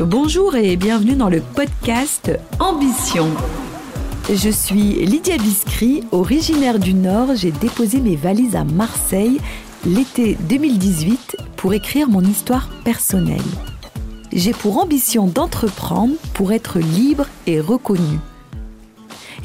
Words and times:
Bonjour 0.00 0.56
et 0.56 0.76
bienvenue 0.76 1.14
dans 1.14 1.28
le 1.28 1.42
podcast 1.42 2.32
Ambition. 2.58 3.28
Je 4.32 4.48
suis 4.48 5.04
Lydia 5.04 5.36
Biscry, 5.36 6.04
originaire 6.10 6.78
du 6.78 6.94
Nord. 6.94 7.34
J'ai 7.34 7.50
déposé 7.50 8.00
mes 8.00 8.16
valises 8.16 8.56
à 8.56 8.64
Marseille 8.64 9.38
l'été 9.84 10.38
2018 10.48 11.36
pour 11.56 11.74
écrire 11.74 12.08
mon 12.08 12.22
histoire 12.22 12.70
personnelle. 12.82 13.42
J'ai 14.32 14.52
pour 14.52 14.78
ambition 14.78 15.26
d'entreprendre 15.26 16.14
pour 16.32 16.52
être 16.52 16.78
libre 16.78 17.26
et 17.46 17.60
reconnu. 17.60 18.20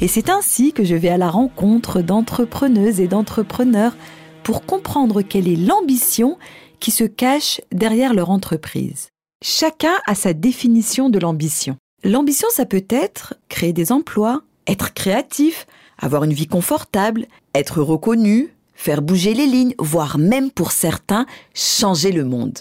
Et 0.00 0.08
c'est 0.08 0.30
ainsi 0.30 0.72
que 0.72 0.84
je 0.84 0.94
vais 0.94 1.10
à 1.10 1.18
la 1.18 1.28
rencontre 1.28 2.00
d'entrepreneuses 2.00 3.00
et 3.00 3.08
d'entrepreneurs 3.08 3.94
pour 4.42 4.64
comprendre 4.64 5.20
quelle 5.20 5.48
est 5.48 5.56
l'ambition 5.56 6.38
qui 6.80 6.92
se 6.92 7.04
cache 7.04 7.60
derrière 7.72 8.14
leur 8.14 8.30
entreprise. 8.30 9.10
Chacun 9.42 9.92
a 10.06 10.14
sa 10.14 10.32
définition 10.32 11.10
de 11.10 11.18
l'ambition. 11.18 11.76
L'ambition, 12.02 12.48
ça 12.50 12.64
peut 12.64 12.86
être 12.88 13.34
créer 13.50 13.74
des 13.74 13.92
emplois, 13.92 14.42
être 14.66 14.94
créatif, 14.94 15.66
avoir 15.98 16.24
une 16.24 16.32
vie 16.32 16.46
confortable, 16.46 17.26
être 17.54 17.82
reconnu, 17.82 18.54
faire 18.74 19.02
bouger 19.02 19.34
les 19.34 19.46
lignes, 19.46 19.74
voire 19.78 20.16
même 20.16 20.50
pour 20.50 20.72
certains, 20.72 21.26
changer 21.54 22.12
le 22.12 22.24
monde. 22.24 22.60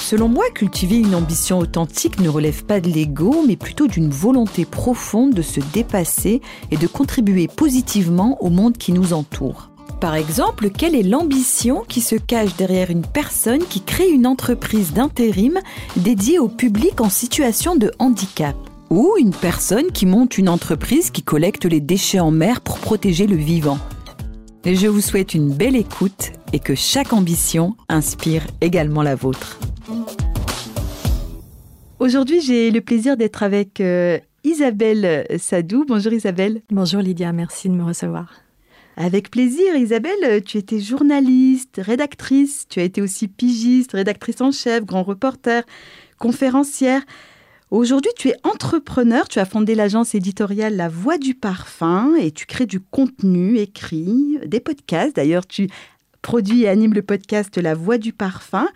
Selon 0.00 0.28
moi, 0.28 0.44
cultiver 0.54 0.96
une 0.96 1.14
ambition 1.14 1.58
authentique 1.58 2.20
ne 2.20 2.28
relève 2.30 2.64
pas 2.64 2.80
de 2.80 2.88
l'ego, 2.88 3.44
mais 3.46 3.56
plutôt 3.56 3.86
d'une 3.86 4.10
volonté 4.10 4.64
profonde 4.64 5.34
de 5.34 5.42
se 5.42 5.60
dépasser 5.74 6.40
et 6.70 6.78
de 6.78 6.86
contribuer 6.86 7.48
positivement 7.48 8.42
au 8.42 8.48
monde 8.48 8.78
qui 8.78 8.92
nous 8.92 9.12
entoure. 9.12 9.71
Par 10.02 10.16
exemple, 10.16 10.70
quelle 10.70 10.96
est 10.96 11.04
l'ambition 11.04 11.84
qui 11.86 12.00
se 12.00 12.16
cache 12.16 12.56
derrière 12.56 12.90
une 12.90 13.06
personne 13.06 13.60
qui 13.60 13.80
crée 13.80 14.10
une 14.10 14.26
entreprise 14.26 14.92
d'intérim 14.92 15.60
dédiée 15.94 16.40
au 16.40 16.48
public 16.48 17.00
en 17.00 17.08
situation 17.08 17.76
de 17.76 17.92
handicap? 18.00 18.56
Ou 18.90 19.14
une 19.20 19.30
personne 19.30 19.92
qui 19.92 20.06
monte 20.06 20.38
une 20.38 20.48
entreprise 20.48 21.12
qui 21.12 21.22
collecte 21.22 21.66
les 21.66 21.78
déchets 21.78 22.18
en 22.18 22.32
mer 22.32 22.62
pour 22.62 22.80
protéger 22.80 23.28
le 23.28 23.36
vivant? 23.36 23.78
Et 24.64 24.74
Je 24.74 24.88
vous 24.88 25.00
souhaite 25.00 25.34
une 25.34 25.54
belle 25.54 25.76
écoute 25.76 26.32
et 26.52 26.58
que 26.58 26.74
chaque 26.74 27.12
ambition 27.12 27.76
inspire 27.88 28.44
également 28.60 29.04
la 29.04 29.14
vôtre. 29.14 29.60
Aujourd'hui, 32.00 32.40
j'ai 32.40 32.72
le 32.72 32.80
plaisir 32.80 33.16
d'être 33.16 33.44
avec 33.44 33.80
euh, 33.80 34.18
Isabelle 34.42 35.28
Sadou. 35.38 35.84
Bonjour 35.86 36.12
Isabelle. 36.12 36.60
Bonjour 36.72 37.00
Lydia, 37.00 37.32
merci 37.32 37.68
de 37.68 37.74
me 37.74 37.84
recevoir. 37.84 38.41
Avec 38.96 39.30
plaisir, 39.30 39.74
Isabelle, 39.74 40.42
tu 40.44 40.58
étais 40.58 40.78
journaliste, 40.78 41.80
rédactrice, 41.82 42.66
tu 42.68 42.78
as 42.78 42.82
été 42.82 43.00
aussi 43.00 43.26
pigiste, 43.26 43.92
rédactrice 43.92 44.42
en 44.42 44.52
chef, 44.52 44.84
grand 44.84 45.02
reporter, 45.02 45.64
conférencière. 46.18 47.00
Aujourd'hui, 47.70 48.10
tu 48.18 48.28
es 48.28 48.36
entrepreneur, 48.44 49.28
tu 49.28 49.38
as 49.38 49.46
fondé 49.46 49.74
l'agence 49.74 50.14
éditoriale 50.14 50.76
La 50.76 50.90
Voix 50.90 51.16
du 51.16 51.34
Parfum 51.34 52.14
et 52.20 52.32
tu 52.32 52.44
crées 52.44 52.66
du 52.66 52.80
contenu 52.80 53.56
écrit, 53.56 54.38
des 54.44 54.60
podcasts. 54.60 55.16
D'ailleurs, 55.16 55.46
tu 55.46 55.68
produis 56.20 56.64
et 56.64 56.68
animes 56.68 56.92
le 56.92 57.00
podcast 57.00 57.56
La 57.56 57.74
Voix 57.74 57.96
du 57.96 58.12
Parfum 58.12 58.68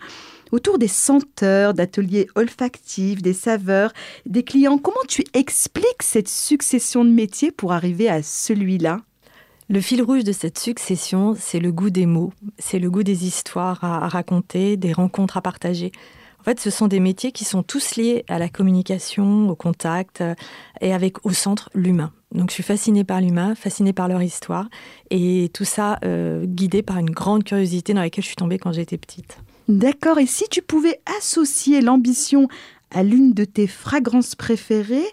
autour 0.51 0.79
des 0.79 0.87
senteurs, 0.87 1.75
d'ateliers 1.75 2.27
olfactifs, 2.33 3.21
des 3.21 3.33
saveurs, 3.33 3.93
des 4.25 4.41
clients. 4.41 4.79
Comment 4.79 4.95
tu 5.07 5.23
expliques 5.33 6.01
cette 6.01 6.29
succession 6.29 7.05
de 7.05 7.11
métiers 7.11 7.51
pour 7.51 7.73
arriver 7.73 8.09
à 8.09 8.23
celui-là? 8.23 9.01
Le 9.69 9.81
fil 9.81 10.01
rouge 10.01 10.23
de 10.23 10.31
cette 10.31 10.57
succession, 10.57 11.35
c'est 11.37 11.59
le 11.59 11.71
goût 11.71 11.89
des 11.89 12.05
mots, 12.05 12.31
c'est 12.57 12.79
le 12.79 12.89
goût 12.89 13.03
des 13.03 13.25
histoires 13.25 13.83
à, 13.83 14.07
raconter, 14.07 14.77
des 14.77 14.93
rencontres 14.93 15.37
à 15.37 15.41
partager. 15.41 15.91
En 16.39 16.43
fait, 16.43 16.59
ce 16.61 16.69
sont 16.69 16.87
des 16.87 17.01
métiers 17.01 17.33
qui 17.33 17.43
sont 17.43 17.63
tous 17.63 17.97
liés 17.97 18.23
à 18.29 18.39
la 18.39 18.47
communication, 18.47 19.49
au 19.49 19.55
contact 19.55 20.21
euh, 20.21 20.35
et 20.79 20.93
avec 20.93 21.25
au 21.25 21.31
centre 21.31 21.69
l'humain. 21.73 22.13
Donc 22.33 22.49
je 22.49 22.53
suis 22.53 22.63
fascinée 22.63 23.03
par 23.03 23.19
l'humain, 23.19 23.55
fascinée 23.55 23.91
par 23.91 24.07
leur 24.07 24.21
histoire 24.21 24.69
et 25.09 25.49
tout 25.53 25.65
ça 25.65 25.99
euh, 26.05 26.45
guidé 26.45 26.81
par 26.83 26.97
une 26.97 27.09
grande 27.09 27.43
curiosité 27.43 27.93
dans 27.93 28.01
laquelle 28.01 28.23
je 28.23 28.27
suis 28.27 28.35
tombée 28.35 28.59
quand 28.59 28.71
j'étais 28.71 28.97
petite. 28.97 29.37
D'accord, 29.67 30.19
et 30.19 30.25
si 30.25 30.45
tu 30.49 30.61
pouvais 30.61 31.01
associer 31.17 31.81
l'ambition 31.81 32.47
à 32.91 33.03
l'une 33.03 33.33
de 33.33 33.43
tes 33.43 33.67
fragrances 33.67 34.35
préférées, 34.35 35.07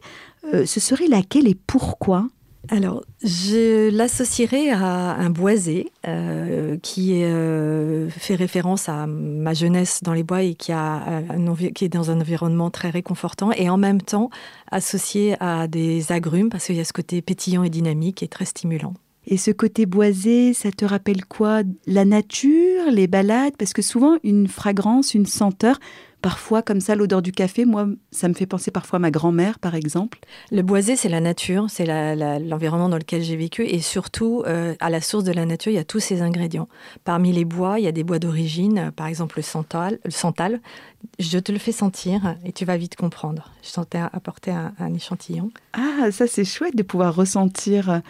euh, 0.53 0.65
ce 0.65 0.79
serait 0.79 1.09
laquelle 1.09 1.49
et 1.49 1.57
pourquoi? 1.67 2.29
Alors, 2.71 3.05
je 3.23 3.91
l'associerai 3.91 4.71
à 4.71 5.15
un 5.17 5.31
boisé 5.31 5.91
euh, 6.07 6.77
qui 6.83 7.23
euh, 7.23 8.09
fait 8.11 8.35
référence 8.35 8.89
à 8.89 9.07
ma 9.07 9.55
jeunesse 9.55 10.03
dans 10.03 10.13
les 10.13 10.23
bois 10.23 10.43
et 10.43 10.55
qui, 10.55 10.73
a 10.73 11.23
qui 11.75 11.85
est 11.85 11.89
dans 11.89 12.11
un 12.11 12.21
environnement 12.21 12.71
très 12.71 12.91
réconfortant 12.91 13.53
et 13.53 13.69
en 13.69 13.77
même 13.77 14.01
temps 14.01 14.31
associé 14.71 15.37
à 15.41 15.69
des 15.69 16.13
agrumes 16.13 16.49
parce 16.49 16.67
qu'il 16.67 16.77
y 16.77 16.81
a 16.81 16.85
ce 16.85 16.93
côté 16.93 17.23
pétillant 17.23 17.65
et 17.65 17.71
dynamique 17.71 18.23
et 18.23 18.29
très 18.29 18.45
stimulant. 18.45 18.95
Et 19.27 19.39
ce 19.39 19.51
côté 19.51 19.87
boisé, 19.87 20.53
ça 20.53 20.71
te 20.71 20.85
rappelle 20.85 21.25
quoi? 21.25 21.63
La 21.87 22.05
nature, 22.05 22.91
les 22.91 23.07
balades? 23.07 23.55
Parce 23.59 23.73
que 23.73 23.81
souvent, 23.81 24.17
une 24.23 24.49
fragrance, 24.49 25.15
une 25.15 25.25
senteur, 25.25 25.79
parfois 26.25 26.63
comme 26.63 26.81
ça, 26.81 26.95
l'odeur 26.95 27.21
du 27.21 27.33
café, 27.33 27.67
moi, 27.67 27.87
ça 28.11 28.29
me 28.29 28.35
fait 28.35 28.47
penser 28.47 28.71
parfois 28.71 28.97
à 28.97 29.01
ma 29.01 29.11
grand-mère, 29.11 29.59
par 29.59 29.75
exemple. 29.75 30.19
Le 30.51 30.63
boisé, 30.63 30.97
c'est 30.97 31.11
la 31.11 31.21
nature, 31.21 31.67
c'est 31.69 31.85
l'environnement 31.85 32.89
dans 32.89 32.97
lequel 32.97 33.23
j'ai 33.23 33.37
vécu. 33.37 33.67
Et 33.67 33.81
surtout, 33.81 34.43
euh, 34.47 34.75
à 34.81 34.89
la 34.89 35.03
source 35.03 35.25
de 35.25 35.33
la 35.33 35.45
nature, 35.45 35.71
il 35.71 35.75
y 35.75 35.79
a 35.79 35.85
tous 35.85 36.01
ces 36.01 36.23
ingrédients. 36.23 36.67
Parmi 37.05 37.31
les 37.31 37.45
bois, 37.45 37.79
il 37.79 37.85
y 37.85 37.89
a 37.89 37.93
des 37.93 38.05
bois 38.05 38.19
d'origine, 38.19 38.91
par 38.97 39.07
exemple 39.07 39.37
le 39.37 39.43
santal, 39.43 39.99
le 40.03 40.11
santal. 40.11 40.63
Je 41.19 41.39
te 41.39 41.53
le 41.53 41.59
fais 41.59 41.73
sentir 41.73 42.37
et 42.43 42.53
tu 42.53 42.65
vas 42.65 42.79
vite 42.79 42.97
comprendre. 42.97 43.53
Je 43.63 43.79
t'ai 43.83 43.99
apporté 43.99 44.51
un, 44.51 44.73
un 44.79 44.95
échantillon. 44.95 45.51
Ah, 45.75 46.11
ça 46.11 46.27
c'est 46.27 46.47
chouette 46.47 46.75
de 46.75 46.83
pouvoir 46.83 47.15
ressentir 47.15 48.01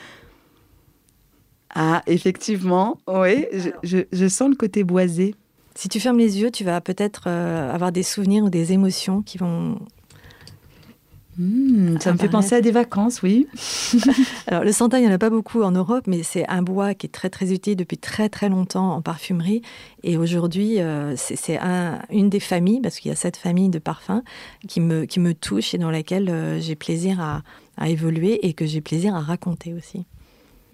ah, 1.74 2.02
effectivement, 2.06 3.00
oui, 3.08 3.46
je, 3.82 4.28
sens 4.28 4.48
le 4.48 4.54
côté 4.54 4.84
boisé. 4.84 5.34
Si 5.74 5.88
tu 5.88 5.98
fermes 5.98 6.18
les 6.18 6.40
yeux, 6.40 6.50
tu 6.50 6.64
vas 6.64 6.80
peut-être 6.80 7.24
euh, 7.26 7.72
avoir 7.72 7.90
des 7.90 8.04
souvenirs 8.04 8.44
ou 8.44 8.50
des 8.50 8.72
émotions 8.72 9.22
qui 9.22 9.38
vont. 9.38 9.78
Hmm, 11.36 11.98
ça 11.98 12.12
me 12.12 12.18
fait 12.18 12.28
penser 12.28 12.54
à 12.54 12.60
des 12.60 12.70
vacances, 12.70 13.22
oui. 13.22 13.48
Alors, 14.46 14.62
le 14.62 14.70
santal, 14.70 15.00
il 15.00 15.06
n'y 15.06 15.10
en 15.10 15.14
a 15.14 15.18
pas 15.18 15.30
beaucoup 15.30 15.62
en 15.62 15.72
Europe, 15.72 16.04
mais 16.06 16.22
c'est 16.22 16.48
un 16.48 16.62
bois 16.62 16.94
qui 16.94 17.06
est 17.06 17.10
très, 17.10 17.28
très 17.28 17.52
utile 17.52 17.74
depuis 17.74 17.98
très, 17.98 18.28
très 18.28 18.48
longtemps 18.48 18.92
en 18.92 19.02
parfumerie. 19.02 19.60
Et 20.04 20.16
aujourd'hui, 20.16 20.80
euh, 20.80 21.16
c'est 21.16 21.58
une 22.10 22.30
des 22.30 22.38
familles, 22.38 22.80
parce 22.80 23.00
qu'il 23.00 23.08
y 23.08 23.12
a 23.12 23.16
cette 23.16 23.36
famille 23.36 23.68
de 23.68 23.80
parfums 23.80 24.22
qui 24.68 24.80
me, 24.80 25.06
qui 25.06 25.18
me 25.18 25.34
touche 25.34 25.74
et 25.74 25.78
dans 25.78 25.90
laquelle 25.90 26.30
euh, 26.30 26.60
j'ai 26.60 26.76
plaisir 26.76 27.20
à, 27.20 27.42
à 27.76 27.88
évoluer 27.88 28.46
et 28.46 28.52
que 28.52 28.64
j'ai 28.64 28.80
plaisir 28.80 29.16
à 29.16 29.20
raconter 29.20 29.74
aussi. 29.74 30.06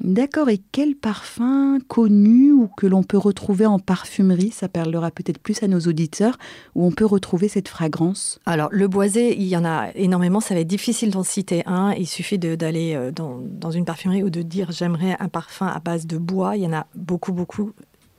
D'accord, 0.00 0.48
et 0.48 0.62
quel 0.72 0.94
parfum 0.94 1.78
connu 1.86 2.52
ou 2.52 2.68
que 2.74 2.86
l'on 2.86 3.02
peut 3.02 3.18
retrouver 3.18 3.66
en 3.66 3.78
parfumerie, 3.78 4.50
ça 4.50 4.66
parlera 4.66 5.10
peut-être 5.10 5.38
plus 5.38 5.62
à 5.62 5.68
nos 5.68 5.80
auditeurs, 5.80 6.38
où 6.74 6.86
on 6.86 6.90
peut 6.90 7.04
retrouver 7.04 7.48
cette 7.48 7.68
fragrance? 7.68 8.40
Alors, 8.46 8.70
le 8.72 8.88
boisé, 8.88 9.36
il 9.36 9.46
y 9.46 9.56
en 9.58 9.64
a 9.66 9.90
énormément, 9.94 10.40
ça 10.40 10.54
va 10.54 10.60
être 10.60 10.66
difficile 10.66 11.10
d'en 11.10 11.22
citer 11.22 11.62
un. 11.66 11.92
Il 11.92 12.06
suffit 12.06 12.38
d'aller 12.38 12.94
euh, 12.94 13.10
dans, 13.10 13.40
dans, 13.42 13.70
une 13.70 13.84
parfumerie 13.84 14.22
ou 14.22 14.30
de 14.30 14.40
dire 14.40 14.72
j'aimerais 14.72 15.16
un 15.20 15.28
parfum 15.28 15.66
à 15.66 15.80
base 15.80 16.06
de 16.06 16.16
bois. 16.16 16.56
Il 16.56 16.62
y 16.62 16.66
en 16.66 16.72
a 16.72 16.86
beaucoup, 16.94 17.32
beaucoup. 17.32 17.72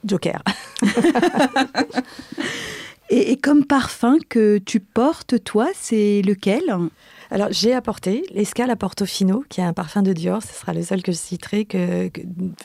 Joker. 0.05 0.43
et, 3.09 3.31
et 3.31 3.37
comme 3.37 3.65
parfum 3.65 4.17
que 4.29 4.59
tu 4.59 4.81
portes, 4.81 5.43
toi, 5.43 5.67
c'est 5.73 6.21
lequel? 6.21 6.63
Alors, 7.31 7.47
j'ai 7.51 7.73
apporté 7.73 8.25
l'escale 8.31 8.69
à 8.71 8.75
Portofino, 8.75 9.45
qui 9.47 9.61
est 9.61 9.63
un 9.63 9.71
parfum 9.71 10.01
de 10.01 10.11
Dior. 10.11 10.43
Ce 10.43 10.53
sera 10.53 10.73
le 10.73 10.83
seul 10.83 11.01
que 11.01 11.13
je 11.13 11.17
citerai, 11.17 11.65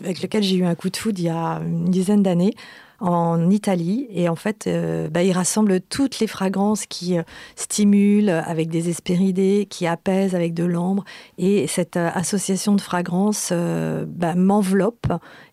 avec 0.00 0.22
lequel 0.22 0.43
j'ai 0.43 0.56
eu 0.56 0.65
un 0.65 0.75
coup 0.75 0.91
de 0.91 0.97
foudre 0.97 1.21
il 1.21 1.27
y 1.27 1.28
a 1.28 1.60
une 1.65 1.88
dizaine 1.88 2.25
d'années 2.25 2.53
en 3.01 3.51
Italie. 3.51 4.07
Et 4.11 4.29
en 4.29 4.37
fait, 4.37 4.67
euh, 4.67 5.09
bah, 5.09 5.23
il 5.23 5.33
rassemble 5.33 5.81
toutes 5.81 6.19
les 6.20 6.26
fragrances 6.26 6.87
qui 6.87 7.19
euh, 7.19 7.23
stimulent 7.55 8.31
avec 8.31 8.69
des 8.69 8.88
hespéridés, 8.88 9.67
qui 9.69 9.87
apaisent 9.87 10.35
avec 10.35 10.55
de 10.55 10.65
l'ambre. 10.65 11.05
Et 11.38 11.67
cette 11.67 11.97
euh, 11.97 12.11
association 12.15 12.75
de 12.75 12.81
fragrances 12.81 13.53
bah, 13.53 14.35
m'enveloppe 14.35 15.06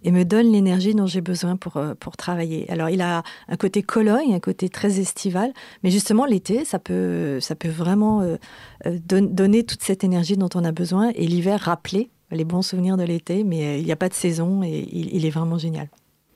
et 0.03 0.11
me 0.11 0.23
donne 0.23 0.51
l'énergie 0.51 0.93
dont 0.93 1.05
j'ai 1.05 1.21
besoin 1.21 1.55
pour, 1.55 1.81
pour 1.99 2.17
travailler. 2.17 2.69
Alors, 2.69 2.89
il 2.89 3.01
a 3.01 3.23
un 3.47 3.57
côté 3.57 3.83
Cologne, 3.83 4.33
un 4.33 4.39
côté 4.39 4.69
très 4.69 4.99
estival. 4.99 5.53
Mais 5.83 5.91
justement, 5.91 6.25
l'été, 6.25 6.65
ça 6.65 6.79
peut, 6.79 7.39
ça 7.39 7.55
peut 7.55 7.69
vraiment 7.69 8.23
donner 8.85 9.63
toute 9.63 9.81
cette 9.81 10.03
énergie 10.03 10.37
dont 10.37 10.49
on 10.55 10.63
a 10.63 10.71
besoin. 10.71 11.11
Et 11.15 11.27
l'hiver, 11.27 11.59
rappeler 11.59 12.09
les 12.31 12.45
bons 12.45 12.61
souvenirs 12.61 12.97
de 12.97 13.03
l'été. 13.03 13.43
Mais 13.43 13.79
il 13.79 13.85
n'y 13.85 13.91
a 13.91 13.97
pas 13.97 14.09
de 14.09 14.13
saison 14.13 14.63
et 14.63 14.87
il 14.91 15.25
est 15.25 15.29
vraiment 15.29 15.57
génial. 15.57 15.89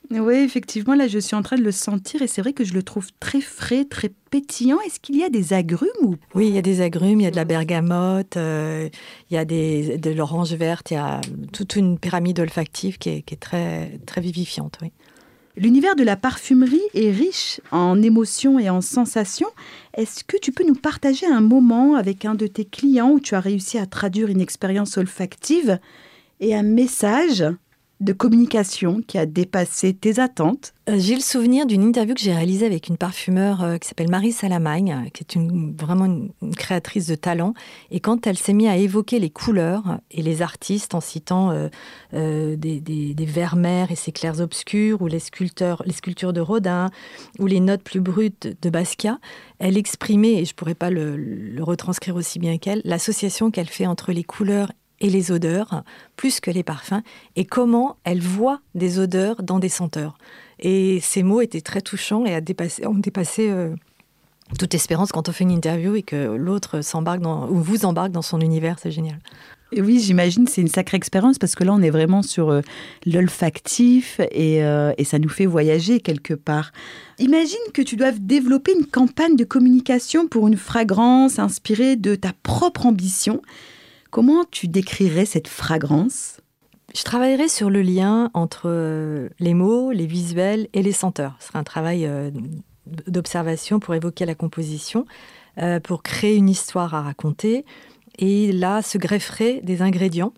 Oui, 0.09 0.35
effectivement, 0.35 0.95
là, 0.95 1.07
je 1.07 1.19
suis 1.19 1.35
en 1.35 1.41
train 1.41 1.57
de 1.57 1.63
le 1.63 1.71
sentir 1.71 2.21
et 2.21 2.27
c'est 2.27 2.41
vrai 2.41 2.53
que 2.53 2.63
je 2.63 2.73
le 2.73 2.81
trouve 2.81 3.09
très 3.19 3.41
frais, 3.41 3.83
très 3.83 4.09
pétillant. 4.31 4.79
Est-ce 4.85 5.01
qu'il 5.01 5.17
y 5.17 5.23
a 5.23 5.29
des 5.29 5.51
agrumes 5.51 5.89
ou... 6.01 6.15
Oui, 6.33 6.47
il 6.47 6.55
y 6.55 6.57
a 6.57 6.61
des 6.61 6.79
agrumes, 6.79 7.19
il 7.19 7.23
y 7.23 7.27
a 7.27 7.31
de 7.31 7.35
la 7.35 7.43
bergamote, 7.43 8.37
euh, 8.37 8.87
il 9.29 9.33
y 9.33 9.37
a 9.37 9.43
des, 9.43 9.97
de 9.97 10.11
l'orange 10.11 10.53
verte, 10.53 10.91
il 10.91 10.93
y 10.93 10.97
a 10.97 11.19
toute 11.51 11.75
une 11.75 11.99
pyramide 11.99 12.39
olfactive 12.39 12.97
qui 12.97 13.09
est, 13.09 13.39
très, 13.39 13.99
très 14.05 14.21
vivifiante, 14.21 14.77
oui. 14.81 14.91
L'univers 15.57 15.95
de 15.95 16.03
la 16.03 16.15
parfumerie 16.15 16.79
est 16.93 17.09
riche 17.09 17.59
en 17.71 17.99
émotions 18.03 18.59
et 18.59 18.69
en 18.69 18.79
sensations. 18.79 19.49
Est-ce 19.95 20.23
que 20.23 20.37
tu 20.37 20.51
peux 20.51 20.63
nous 20.63 20.75
partager 20.75 21.25
un 21.25 21.41
moment 21.41 21.95
avec 21.95 22.25
un 22.25 22.35
de 22.35 22.45
tes 22.45 22.63
clients 22.63 23.09
où 23.09 23.19
tu 23.19 23.33
as 23.33 23.39
réussi 23.39 23.79
à 23.79 23.87
traduire 23.87 24.27
une 24.27 24.39
expérience 24.39 24.97
olfactive 24.97 25.79
et 26.39 26.55
un 26.55 26.61
message 26.61 27.43
de 27.99 28.13
communication 28.13 29.01
qui 29.01 29.17
a 29.17 29.25
dépassé 29.25 29.93
tes 29.93 30.19
attentes 30.19 30.73
euh, 30.87 30.97
J'ai 30.99 31.15
le 31.15 31.21
souvenir 31.21 31.65
d'une 31.65 31.81
interview 31.81 32.13
que 32.13 32.21
j'ai 32.21 32.33
réalisée 32.33 32.67
avec 32.67 32.89
une 32.89 32.97
parfumeur 32.97 33.63
euh, 33.63 33.77
qui 33.77 33.87
s'appelle 33.87 34.09
Marie 34.09 34.31
Salamagne, 34.31 35.09
qui 35.13 35.23
est 35.23 35.33
une, 35.33 35.75
vraiment 35.75 36.05
une, 36.05 36.55
créatrice 36.55 37.07
de 37.07 37.15
talent. 37.15 37.55
Et 37.89 37.99
quand 37.99 38.27
elle 38.27 38.37
s'est 38.37 38.53
mise 38.53 38.67
à 38.67 38.77
évoquer 38.77 39.17
les 39.17 39.31
couleurs 39.31 39.99
et 40.11 40.21
les 40.21 40.43
artistes 40.43 40.93
en 40.93 41.01
citant 41.01 41.51
euh, 41.51 42.55
des, 42.55 42.79
des, 42.79 43.15
des 43.15 43.25
vermeers 43.25 43.91
et 43.91 43.95
ses 43.95 44.11
clairs 44.11 44.41
obscurs, 44.41 45.01
ou 45.01 45.07
les, 45.07 45.19
sculpteurs, 45.19 45.81
les 45.85 45.93
sculptures 45.93 46.33
de 46.33 46.41
Rodin, 46.41 46.91
ou 47.39 47.47
les 47.47 47.59
notes 47.59 47.83
plus 47.83 48.01
brutes 48.01 48.55
de 48.61 48.69
Basquiat, 48.69 49.17
elle 49.57 49.75
exprimait, 49.75 50.33
et 50.33 50.45
je 50.45 50.51
ne 50.51 50.55
pourrais 50.55 50.75
pas 50.75 50.91
le, 50.91 51.17
le 51.17 51.63
retranscrire 51.63 52.15
aussi 52.15 52.37
bien 52.37 52.59
qu'elle, 52.59 52.81
l'association 52.85 53.49
qu'elle 53.49 53.69
fait 53.69 53.87
entre 53.87 54.11
les 54.11 54.23
couleurs 54.23 54.71
et 54.99 55.09
les 55.09 55.31
odeurs, 55.31 55.83
plus 56.15 56.39
que 56.39 56.51
les 56.51 56.63
parfums, 56.63 57.01
et 57.35 57.45
comment 57.45 57.97
elle 58.03 58.21
voit 58.21 58.61
des 58.75 58.99
odeurs 58.99 59.43
dans 59.43 59.59
des 59.59 59.69
senteurs. 59.69 60.17
Et 60.59 60.99
ces 61.01 61.23
mots 61.23 61.41
étaient 61.41 61.61
très 61.61 61.81
touchants 61.81 62.25
et 62.25 62.35
ont 62.85 62.95
dépassé 62.95 63.49
euh, 63.49 63.75
toute 64.57 64.73
espérance 64.73 65.11
quand 65.11 65.29
on 65.29 65.31
fait 65.31 65.43
une 65.43 65.51
interview 65.51 65.95
et 65.95 66.03
que 66.03 66.35
l'autre 66.35 66.81
s'embarque 66.81 67.21
ou 67.25 67.55
vous 67.55 67.85
embarque 67.85 68.11
dans 68.11 68.21
son 68.21 68.41
univers, 68.41 68.77
c'est 68.79 68.91
génial. 68.91 69.19
Et 69.73 69.81
oui, 69.81 69.99
j'imagine 69.99 70.47
c'est 70.47 70.61
une 70.61 70.69
sacrée 70.69 70.95
expérience 70.95 71.37
parce 71.37 71.53
que 71.53 71.65
là 71.65 71.73
on 71.73 71.81
est 71.81 71.89
vraiment 71.89 72.21
sur 72.21 72.49
euh, 72.49 72.61
l'olfactif 73.05 74.21
et, 74.31 74.63
euh, 74.63 74.93
et, 74.97 75.03
ça 75.03 75.19
nous 75.19 75.27
fait 75.27 75.45
voyager 75.45 75.99
quelque 75.99 76.33
part. 76.33 76.71
Imagine 77.19 77.57
que 77.73 77.81
tu 77.81 77.97
doives 77.97 78.19
développer 78.19 78.73
une 78.73 78.85
campagne 78.85 79.35
de 79.35 79.43
communication 79.43 80.27
pour 80.29 80.47
une 80.47 80.55
fragrance 80.55 81.37
inspirée 81.37 81.97
de 81.97 82.15
ta 82.15 82.31
propre 82.43 82.85
ambition. 82.85 83.41
Comment 84.09 84.45
tu 84.49 84.67
décrirais 84.67 85.25
cette 85.25 85.47
fragrance? 85.47 86.39
Je 86.95 87.03
travaillerai 87.03 87.49
sur 87.49 87.69
le 87.69 87.81
lien 87.81 88.31
entre 88.33 88.63
euh, 88.65 89.29
les 89.39 89.53
mots, 89.53 89.91
les 89.91 90.05
visuels 90.05 90.67
et 90.73 90.81
les 90.81 90.93
senteurs. 90.93 91.35
Ce 91.39 91.47
sera 91.47 91.59
un 91.59 91.63
travail 91.63 92.05
euh, 92.05 92.31
d'observation 93.07 93.79
pour 93.79 93.93
évoquer 93.93 94.25
la 94.25 94.35
composition, 94.35 95.05
euh, 95.57 95.79
pour 95.79 96.01
créer 96.01 96.35
une 96.35 96.49
histoire 96.49 96.95
à 96.95 97.01
raconter. 97.01 97.65
Et 98.17 98.51
là 98.51 98.81
se 98.81 98.97
grefferait 98.97 99.61
des 99.61 99.81
ingrédients 99.81 100.33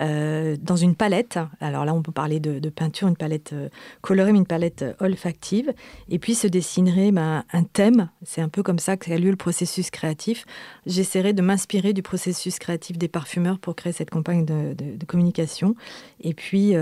euh, 0.00 0.56
dans 0.60 0.76
une 0.76 0.94
palette. 0.94 1.38
Alors 1.60 1.84
là, 1.84 1.92
on 1.92 2.00
peut 2.00 2.12
parler 2.12 2.40
de, 2.40 2.70
peinture, 2.70 3.08
une 3.08 3.16
palette 3.16 3.52
euh, 3.52 3.68
colorée, 4.00 4.32
mais 4.32 4.38
une 4.38 4.46
palette 4.46 4.80
euh, 4.80 4.94
olfactive. 4.98 5.74
Et 6.08 6.18
puis 6.18 6.34
se 6.34 6.46
dessinerait 6.46 7.12
ben, 7.12 7.44
un 7.52 7.64
thème. 7.64 8.08
C'est 8.22 8.40
un 8.40 8.48
peu 8.48 8.62
comme 8.62 8.78
ça 8.78 8.96
qu'a 8.96 9.18
lieu 9.18 9.30
le 9.30 9.36
processus 9.36 9.90
créatif. 9.90 10.46
J'essaierai 10.86 11.34
de 11.34 11.42
m'inspirer 11.42 11.92
du 11.92 12.02
processus 12.02 12.58
créatif 12.58 12.96
des 12.96 13.08
parfumeurs 13.08 13.58
pour 13.58 13.76
créer 13.76 13.92
cette 13.92 14.08
campagne 14.08 14.46
de, 14.46 14.74
communication. 15.06 15.74
Et 16.20 16.34
puis, 16.34 16.74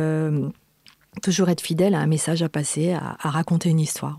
toujours 1.23 1.49
être 1.49 1.63
fidèle 1.63 1.95
à 1.95 2.01
un 2.01 2.07
message 2.07 2.43
à 2.43 2.49
passer, 2.49 2.93
à, 2.93 3.17
raconter 3.21 3.71
une 3.71 3.81
histoire. 3.81 4.19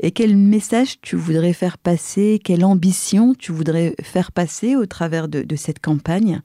Et 0.00 0.10
quel 0.10 0.36
message 0.36 1.00
tu 1.00 1.16
voudrais 1.16 1.52
faire 1.52 1.78
passer, 1.78 2.40
quelle 2.42 2.64
ambition 2.64 3.34
tu 3.34 3.52
voudrais 3.52 3.94
faire 4.02 4.30
passer 4.30 4.76
au 4.76 4.86
travers 4.86 5.28
de 5.28 5.56
cette 5.56 5.80
campagne? 5.80 6.42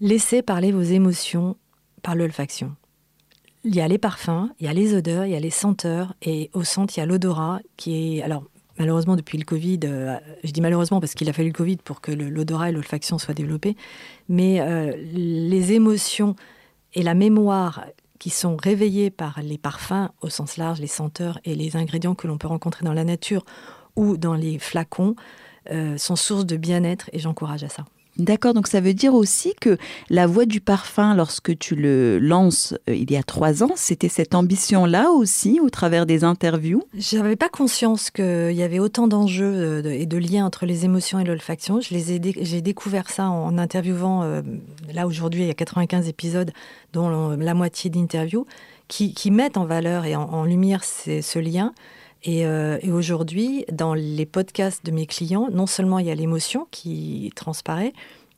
Laissez 0.00 0.42
parler 0.42 0.72
vos 0.72 0.82
émotions 0.82 1.56
par 2.02 2.14
l'olfaction. 2.14 2.74
Il 3.62 3.74
y 3.74 3.80
a 3.80 3.88
les 3.88 3.98
parfums, 3.98 4.50
il 4.60 4.66
y 4.66 4.68
a 4.68 4.72
les 4.72 4.94
odeurs, 4.94 5.24
il 5.24 5.32
y 5.32 5.36
a 5.36 5.40
les 5.40 5.50
senteurs, 5.50 6.14
et 6.20 6.50
au 6.52 6.64
centre, 6.64 6.94
il 6.96 7.00
y 7.00 7.02
a 7.02 7.06
l'odorat 7.06 7.60
qui 7.76 8.18
est... 8.18 8.22
Alors, 8.22 8.44
malheureusement, 8.78 9.16
depuis 9.16 9.38
le 9.38 9.44
Covid, 9.44 9.80
euh, 9.84 10.16
je 10.42 10.50
dis 10.50 10.60
malheureusement 10.60 11.00
parce 11.00 11.14
qu'il 11.14 11.28
a 11.28 11.32
fallu 11.32 11.48
le 11.48 11.54
Covid 11.54 11.76
pour 11.76 12.00
que 12.00 12.12
l'odorat 12.12 12.70
et 12.70 12.72
l'olfaction 12.72 13.18
soient 13.18 13.34
développés, 13.34 13.76
mais 14.28 14.60
euh, 14.60 14.94
les 14.96 15.72
émotions 15.72 16.34
et 16.92 17.02
la 17.02 17.14
mémoire 17.14 17.86
qui 18.18 18.30
sont 18.30 18.56
réveillées 18.56 19.10
par 19.10 19.40
les 19.42 19.58
parfums 19.58 20.10
au 20.20 20.28
sens 20.28 20.56
large, 20.56 20.80
les 20.80 20.86
senteurs 20.86 21.38
et 21.44 21.54
les 21.54 21.76
ingrédients 21.76 22.14
que 22.14 22.26
l'on 22.26 22.38
peut 22.38 22.48
rencontrer 22.48 22.84
dans 22.84 22.92
la 22.92 23.04
nature 23.04 23.44
ou 23.96 24.16
dans 24.16 24.34
les 24.34 24.58
flacons, 24.58 25.14
euh, 25.70 25.96
sont 25.96 26.16
source 26.16 26.44
de 26.44 26.56
bien-être 26.56 27.08
et 27.12 27.18
j'encourage 27.18 27.64
à 27.64 27.68
ça. 27.68 27.84
D'accord, 28.16 28.54
donc 28.54 28.68
ça 28.68 28.80
veut 28.80 28.94
dire 28.94 29.12
aussi 29.12 29.54
que 29.60 29.76
la 30.08 30.28
voix 30.28 30.46
du 30.46 30.60
parfum, 30.60 31.16
lorsque 31.16 31.58
tu 31.58 31.74
le 31.74 32.20
lances 32.20 32.74
euh, 32.88 32.94
il 32.94 33.10
y 33.10 33.16
a 33.16 33.24
trois 33.24 33.64
ans, 33.64 33.72
c'était 33.74 34.08
cette 34.08 34.36
ambition-là 34.36 35.10
aussi, 35.10 35.58
au 35.60 35.68
travers 35.68 36.06
des 36.06 36.22
interviews? 36.22 36.84
Je 36.96 37.16
n'avais 37.16 37.34
pas 37.34 37.48
conscience 37.48 38.12
qu'il 38.12 38.52
y 38.52 38.62
avait 38.62 38.78
autant 38.78 39.08
d'enjeux 39.08 39.44
euh, 39.44 39.82
et 39.90 40.06
de 40.06 40.16
liens 40.16 40.46
entre 40.46 40.64
les 40.64 40.84
émotions 40.84 41.18
et 41.18 41.24
l'olfaction. 41.24 41.80
J'ai 41.80 42.60
découvert 42.60 43.10
ça 43.10 43.28
en 43.28 43.58
interviewant, 43.58 44.22
euh, 44.22 44.42
là 44.92 45.08
aujourd'hui 45.08 45.42
il 45.42 45.48
y 45.48 45.50
a 45.50 45.54
95 45.54 46.08
épisodes, 46.08 46.52
dont 46.92 47.30
la 47.30 47.54
moitié 47.54 47.90
d'interviews, 47.90 48.46
qui, 48.86 49.30
mettent 49.32 49.56
en 49.56 49.64
valeur 49.64 50.04
et 50.04 50.14
en, 50.14 50.44
lumière 50.44 50.84
ce 50.84 51.38
lien. 51.40 51.72
Euh, 52.26 52.78
et, 52.82 52.92
aujourd'hui, 52.92 53.64
dans 53.72 53.94
les 53.94 54.26
podcasts 54.26 54.84
de 54.84 54.90
mes 54.90 55.06
clients, 55.06 55.48
non 55.52 55.66
seulement 55.66 55.98
il 55.98 56.06
y 56.06 56.10
a 56.10 56.14
l'émotion 56.14 56.66
qui 56.70 57.30
transparaît, 57.34 57.92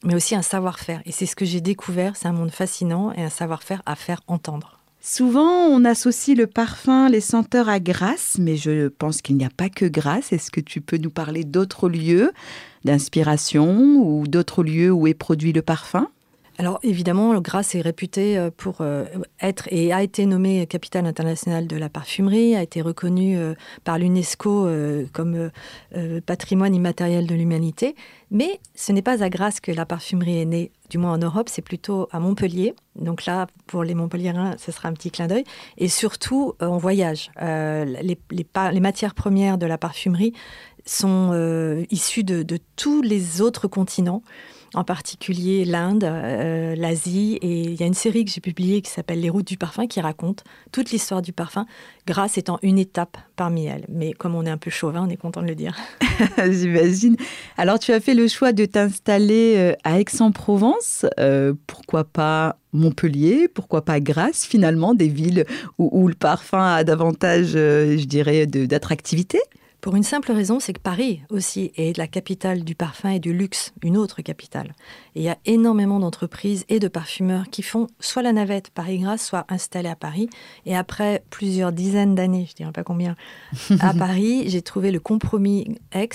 mais 0.04 0.14
aussi 0.14 0.34
un 0.34 0.42
savoir-faire. 0.42 1.00
Et 1.06 1.12
c'est 1.12 1.26
ce 1.26 1.36
que 1.36 1.44
j'ai 1.44 1.60
découvert, 1.60 2.16
c'est 2.16 2.28
un 2.28 2.32
monde 2.32 2.50
fascinant 2.50 3.12
et 3.12 3.22
un 3.22 3.30
savoir-faire 3.30 3.82
à 3.86 3.94
faire 3.94 4.20
entendre. 4.26 4.80
Souvent, 5.00 5.66
on 5.68 5.84
associe 5.84 6.36
le 6.36 6.48
parfum, 6.48 7.08
les 7.08 7.20
senteurs 7.20 7.68
à 7.68 7.78
Grasse, 7.78 8.38
mais 8.40 8.56
je 8.56 8.88
pense 8.88 9.22
qu'il 9.22 9.36
n'y 9.36 9.44
a 9.44 9.50
pas 9.56 9.68
que 9.68 9.84
Grasse. 9.84 10.32
Est-ce 10.32 10.50
que 10.50 10.60
tu 10.60 10.80
peux 10.80 10.96
nous 10.96 11.10
parler 11.10 11.44
d'autres 11.44 11.88
lieux 11.88 12.32
d'inspiration 12.84 13.98
ou 13.98 14.26
d'autres 14.26 14.64
lieux 14.64 14.90
où 14.90 15.06
est 15.06 15.14
produit 15.14 15.52
le 15.52 15.62
parfum? 15.62 16.08
Alors 16.58 16.78
évidemment, 16.82 17.38
Grasse 17.40 17.74
est 17.74 17.82
réputé 17.82 18.38
euh, 18.38 18.50
pour 18.54 18.76
euh, 18.80 19.04
être 19.40 19.68
et 19.70 19.92
a 19.92 20.02
été 20.02 20.24
nommé 20.24 20.66
capitale 20.66 21.06
internationale 21.06 21.66
de 21.66 21.76
la 21.76 21.90
parfumerie, 21.90 22.56
a 22.56 22.62
été 22.62 22.80
reconnu 22.80 23.36
euh, 23.36 23.54
par 23.84 23.98
l'UNESCO 23.98 24.68
comme 25.12 25.50
patrimoine 26.24 26.74
immatériel 26.74 27.26
de 27.26 27.34
l'humanité. 27.34 27.94
Mais 28.30 28.60
ce 28.74 28.92
n'est 28.92 29.02
pas 29.02 29.22
à 29.22 29.28
Grasse 29.28 29.60
que 29.60 29.70
la 29.70 29.86
parfumerie 29.86 30.40
est 30.40 30.44
née, 30.44 30.72
du 30.90 30.98
moins 30.98 31.12
en 31.12 31.18
Europe, 31.18 31.48
c'est 31.48 31.62
plutôt 31.62 32.08
à 32.10 32.20
Montpellier. 32.20 32.74
Donc 32.96 33.26
là, 33.26 33.46
pour 33.66 33.84
les 33.84 33.94
Montpelliérains, 33.94 34.56
ce 34.58 34.72
sera 34.72 34.88
un 34.88 34.92
petit 34.92 35.10
clin 35.10 35.26
d'œil. 35.26 35.44
Et 35.76 35.88
surtout, 35.88 36.54
on 36.60 36.78
voyage. 36.78 37.30
Les, 37.40 38.80
matières 38.80 39.14
premières 39.14 39.58
de 39.58 39.66
la 39.66 39.78
parfumerie 39.78 40.32
sont 40.84 41.84
issues 41.90 42.24
de 42.24 42.58
tous 42.76 43.02
les 43.02 43.40
autres 43.40 43.68
continents 43.68 44.22
en 44.74 44.84
particulier 44.84 45.64
l'Inde, 45.64 46.04
euh, 46.04 46.74
l'Asie. 46.76 47.38
Et 47.42 47.62
il 47.62 47.74
y 47.74 47.82
a 47.82 47.86
une 47.86 47.94
série 47.94 48.24
que 48.24 48.30
j'ai 48.30 48.40
publiée 48.40 48.82
qui 48.82 48.90
s'appelle 48.90 49.20
Les 49.20 49.30
routes 49.30 49.46
du 49.46 49.56
parfum 49.56 49.86
qui 49.86 50.00
raconte 50.00 50.44
toute 50.72 50.90
l'histoire 50.90 51.22
du 51.22 51.32
parfum, 51.32 51.66
grâce 52.06 52.38
étant 52.38 52.58
une 52.62 52.78
étape 52.78 53.16
parmi 53.36 53.66
elles. 53.66 53.86
Mais 53.88 54.12
comme 54.12 54.34
on 54.34 54.44
est 54.44 54.50
un 54.50 54.58
peu 54.58 54.70
chauvin, 54.70 55.06
on 55.06 55.10
est 55.10 55.16
content 55.16 55.42
de 55.42 55.48
le 55.48 55.54
dire. 55.54 55.76
J'imagine. 56.50 57.16
Alors 57.56 57.78
tu 57.78 57.92
as 57.92 58.00
fait 58.00 58.14
le 58.14 58.28
choix 58.28 58.52
de 58.52 58.64
t'installer 58.64 59.54
euh, 59.56 59.74
à 59.84 60.00
Aix-en-Provence. 60.00 61.06
Euh, 61.18 61.54
pourquoi 61.66 62.04
pas 62.04 62.56
Montpellier, 62.72 63.48
pourquoi 63.48 63.84
pas 63.84 64.00
Grasse 64.00 64.44
finalement, 64.44 64.92
des 64.92 65.08
villes 65.08 65.46
où, 65.78 65.88
où 65.92 66.08
le 66.08 66.14
parfum 66.14 66.74
a 66.74 66.84
davantage, 66.84 67.52
je 67.52 68.04
dirais, 68.04 68.46
d'attractivité? 68.46 69.38
Pour 69.86 69.94
une 69.94 70.02
simple 70.02 70.32
raison, 70.32 70.58
c'est 70.58 70.72
que 70.72 70.80
Paris 70.80 71.20
aussi 71.30 71.70
est 71.76 71.96
la 71.96 72.08
capitale 72.08 72.64
du 72.64 72.74
parfum 72.74 73.10
et 73.10 73.20
du 73.20 73.32
luxe, 73.32 73.72
une 73.84 73.96
autre 73.96 74.20
capitale. 74.20 74.74
Et 75.14 75.20
il 75.20 75.22
y 75.22 75.28
a 75.28 75.38
énormément 75.44 76.00
d'entreprises 76.00 76.64
et 76.68 76.80
de 76.80 76.88
parfumeurs 76.88 77.44
qui 77.52 77.62
font 77.62 77.86
soit 78.00 78.22
la 78.22 78.32
navette 78.32 78.70
Paris-Grasse, 78.70 79.24
soit 79.24 79.46
installés 79.48 79.88
à 79.88 79.94
Paris. 79.94 80.28
Et 80.64 80.76
après 80.76 81.22
plusieurs 81.30 81.70
dizaines 81.70 82.16
d'années, 82.16 82.46
je 82.46 82.54
ne 82.54 82.56
dirais 82.56 82.72
pas 82.72 82.82
combien, 82.82 83.14
à 83.78 83.94
Paris, 83.98 84.50
j'ai 84.50 84.60
trouvé 84.60 84.90
le 84.90 84.98
compromis 84.98 85.78
Aix 85.92 86.08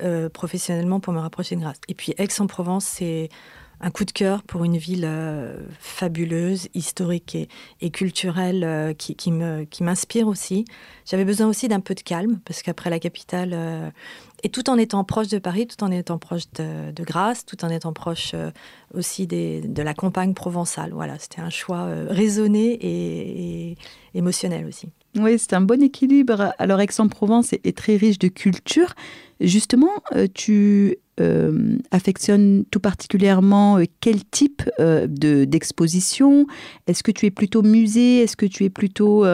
euh, 0.00 0.30
professionnellement 0.30 0.98
pour 0.98 1.12
me 1.12 1.20
rapprocher 1.20 1.54
de 1.54 1.60
Grasse. 1.60 1.82
Et 1.88 1.92
puis 1.92 2.14
Aix-en-Provence, 2.16 2.86
c'est 2.86 3.28
un 3.80 3.90
coup 3.90 4.04
de 4.04 4.10
cœur 4.10 4.42
pour 4.42 4.64
une 4.64 4.76
ville 4.76 5.04
euh, 5.06 5.56
fabuleuse, 5.78 6.68
historique 6.74 7.36
et, 7.80 7.90
culturelle 7.90 8.64
euh, 8.64 8.92
qui, 8.92 9.30
m'inspire 9.30 10.26
aussi. 10.26 10.64
J'avais 11.04 11.24
besoin 11.24 11.46
aussi 11.46 11.68
d'un 11.68 11.80
peu 11.80 11.94
de 11.94 12.00
calme 12.00 12.40
parce 12.44 12.62
qu'après 12.62 12.90
la 12.90 12.98
capitale, 12.98 13.50
euh, 13.52 13.90
et 14.42 14.48
tout 14.48 14.68
en 14.70 14.78
étant 14.78 15.04
proche 15.04 15.28
de 15.28 15.38
Paris, 15.38 15.66
tout 15.66 15.82
en 15.84 15.90
étant 15.90 16.18
proche 16.18 16.44
de, 16.54 17.02
Grasse, 17.02 17.44
tout 17.44 17.64
en 17.64 17.68
étant 17.68 17.92
proche 17.92 18.34
aussi 18.94 19.26
de 19.26 19.82
la 19.82 19.94
campagne 19.94 20.32
provençale. 20.32 20.92
Voilà, 20.92 21.18
c'était 21.18 21.40
un 21.40 21.50
choix 21.50 21.88
raisonné 22.08 22.78
et, 22.80 23.76
émotionnel 24.14 24.66
aussi. 24.66 24.88
Oui, 25.16 25.38
c'est 25.38 25.54
un 25.54 25.60
bon 25.60 25.82
équilibre. 25.82 26.52
Alors 26.58 26.80
Aix-en-Provence 26.80 27.52
est, 27.52 27.76
très 27.76 27.96
riche 27.96 28.20
de 28.20 28.28
culture. 28.28 28.94
Justement, 29.40 29.92
tu 30.34 30.98
affectionnes 31.90 32.64
tout 32.70 32.78
particulièrement 32.78 33.80
quel 34.00 34.24
type 34.24 34.62
de, 34.78 35.44
d'exposition? 35.44 36.46
Est-ce 36.86 37.02
que 37.02 37.10
tu 37.10 37.26
es 37.26 37.30
plutôt 37.30 37.62
musée? 37.62 38.22
Est-ce 38.22 38.36
que 38.36 38.46
tu 38.46 38.64
es 38.64 38.70
plutôt 38.70 39.24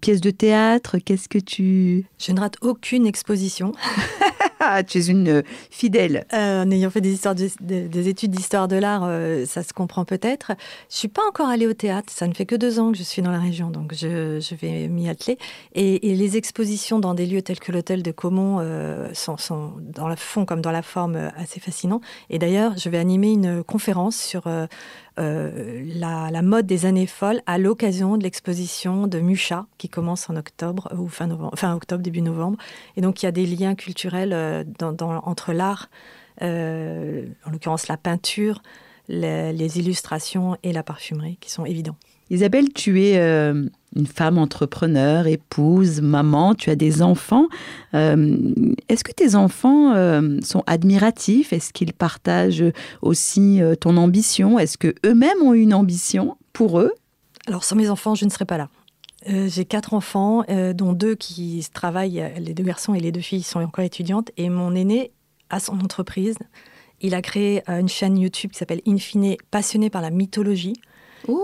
pièce 0.00 0.20
de 0.20 0.30
théâtre? 0.30 0.98
Qu'est-ce 0.98 1.28
que 1.28 1.38
tu... 1.38 2.04
Je 2.18 2.32
ne 2.32 2.40
rate 2.40 2.56
aucune 2.60 3.06
exposition. 3.06 3.72
Ah, 4.64 4.84
tu 4.84 4.98
es 4.98 5.06
une 5.06 5.28
euh, 5.28 5.42
fidèle. 5.70 6.24
Euh, 6.32 6.62
en 6.62 6.70
ayant 6.70 6.88
fait 6.88 7.00
des, 7.00 7.12
histoires 7.12 7.34
des 7.34 8.08
études 8.08 8.30
d'histoire 8.30 8.68
de 8.68 8.76
l'art, 8.76 9.02
euh, 9.04 9.44
ça 9.44 9.64
se 9.64 9.72
comprend 9.72 10.04
peut-être. 10.04 10.52
Je 10.88 10.96
suis 10.96 11.08
pas 11.08 11.22
encore 11.28 11.48
allée 11.48 11.66
au 11.66 11.72
théâtre. 11.72 12.12
Ça 12.12 12.28
ne 12.28 12.32
fait 12.32 12.46
que 12.46 12.54
deux 12.54 12.78
ans 12.78 12.92
que 12.92 12.98
je 12.98 13.02
suis 13.02 13.22
dans 13.22 13.32
la 13.32 13.40
région, 13.40 13.70
donc 13.70 13.92
je, 13.92 14.54
vais 14.54 14.86
m'y 14.86 15.08
atteler. 15.08 15.36
Et, 15.74 15.98
les 16.14 16.36
expositions 16.36 17.00
dans 17.00 17.14
des 17.14 17.26
lieux 17.26 17.42
tels 17.42 17.58
que 17.58 17.72
l'hôtel 17.72 18.04
de 18.04 18.12
Caumont 18.12 18.60
sont, 19.12 19.36
sont, 19.36 19.74
dans 19.78 20.08
le 20.08 20.16
fond 20.16 20.44
comme 20.44 20.60
dans 20.60 20.70
la 20.70 20.82
forme 20.82 21.30
assez 21.36 21.60
fascinants. 21.60 22.00
Et 22.30 22.38
d'ailleurs, 22.38 22.76
je 22.76 22.88
vais 22.88 22.98
animer 22.98 23.32
une 23.32 23.62
conférence 23.64 24.16
sur 24.16 24.46
euh, 25.18 25.84
la, 25.94 26.40
mode 26.40 26.66
des 26.66 26.86
années 26.86 27.06
folles 27.06 27.42
à 27.46 27.58
l'occasion 27.58 28.16
de 28.16 28.22
l'exposition 28.22 29.06
de 29.06 29.20
Mucha 29.20 29.66
qui 29.76 29.90
commence 29.90 30.30
en 30.30 30.36
octobre 30.36 30.88
ou 30.96 31.06
fin, 31.08 31.30
octobre, 31.74 32.02
début 32.02 32.22
novembre. 32.22 32.56
Et 32.96 33.02
donc 33.02 33.22
il 33.22 33.26
y 33.26 33.28
a 33.28 33.32
des 33.32 33.44
liens 33.44 33.74
culturels 33.74 34.32
euh, 34.32 34.64
entre 34.80 35.52
l'art, 35.52 35.90
euh, 36.40 37.26
en 37.44 37.50
l'occurrence 37.50 37.88
la 37.88 37.98
peinture, 37.98 38.62
les 39.08 39.78
illustrations 39.78 40.56
et 40.62 40.72
la 40.72 40.82
parfumerie 40.82 41.36
qui 41.40 41.50
sont 41.50 41.66
évidents. 41.66 41.96
Isabelle, 42.32 42.72
tu 42.72 43.02
es 43.02 43.18
euh, 43.18 43.66
une 43.94 44.06
femme 44.06 44.38
entrepreneur, 44.38 45.26
épouse, 45.26 46.00
maman, 46.00 46.54
tu 46.54 46.70
as 46.70 46.76
des 46.76 47.02
enfants. 47.02 47.46
Euh, 47.92 48.54
est-ce 48.88 49.04
que 49.04 49.12
tes 49.12 49.34
enfants 49.34 49.92
euh, 49.94 50.40
sont 50.42 50.64
admiratifs? 50.66 51.52
Est-ce 51.52 51.74
qu'ils 51.74 51.92
partagent 51.92 52.64
aussi 53.02 53.60
ton 53.82 53.98
ambition? 53.98 54.58
Est-ce 54.58 54.78
que 54.78 54.94
eux-mêmes 55.04 55.42
ont 55.42 55.52
une 55.52 55.74
ambition 55.74 56.38
pour 56.54 56.80
eux? 56.80 56.94
Alors 57.46 57.64
sans 57.64 57.76
mes 57.76 57.90
enfants, 57.90 58.14
je 58.14 58.24
ne 58.24 58.30
serais 58.30 58.46
pas 58.46 58.56
là. 58.56 58.70
J'ai 59.26 59.66
quatre 59.66 59.92
enfants, 59.92 60.42
dont 60.74 60.94
deux 60.94 61.14
qui 61.14 61.64
travaillent, 61.74 62.32
les 62.38 62.54
deux 62.54 62.64
garçons 62.64 62.94
et 62.94 63.00
les 63.00 63.12
deux 63.12 63.20
filles 63.20 63.42
sont 63.42 63.60
encore 63.60 63.84
étudiantes, 63.84 64.30
et 64.38 64.48
mon 64.48 64.74
aîné 64.74 65.12
a 65.50 65.60
son 65.60 65.74
entreprise. 65.74 66.36
Il 67.02 67.14
a 67.14 67.20
créé 67.20 67.62
une 67.68 67.90
chaîne 67.90 68.16
YouTube 68.16 68.52
qui 68.52 68.58
s'appelle 68.58 68.80
Infine, 68.86 69.36
passionné 69.50 69.90
par 69.90 70.00
la 70.00 70.10
mythologie. 70.10 70.74